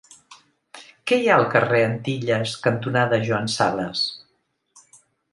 [1.09, 4.01] Què hi ha al carrer Antilles cantonada Joan Sales?